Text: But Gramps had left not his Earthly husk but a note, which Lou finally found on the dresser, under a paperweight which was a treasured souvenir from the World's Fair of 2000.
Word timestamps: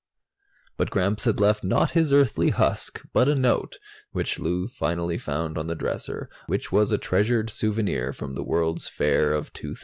But 0.77 0.89
Gramps 0.89 1.25
had 1.25 1.39
left 1.39 1.63
not 1.63 1.91
his 1.91 2.11
Earthly 2.11 2.49
husk 2.49 3.05
but 3.13 3.27
a 3.29 3.35
note, 3.35 3.77
which 4.09 4.39
Lou 4.39 4.67
finally 4.67 5.19
found 5.19 5.59
on 5.59 5.67
the 5.67 5.75
dresser, 5.75 6.11
under 6.11 6.23
a 6.23 6.25
paperweight 6.43 6.47
which 6.49 6.71
was 6.71 6.91
a 6.91 6.97
treasured 6.97 7.51
souvenir 7.51 8.11
from 8.11 8.33
the 8.33 8.41
World's 8.43 8.87
Fair 8.87 9.31
of 9.31 9.53
2000. 9.53 9.77